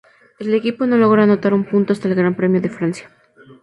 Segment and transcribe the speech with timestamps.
[0.39, 3.11] El equipo no logró anotar un punto hasta el Gran Premio de Francia.